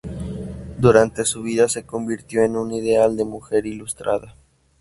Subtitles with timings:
[0.79, 4.35] Durante su vida se convirtió en un ideal de mujer ilustrada.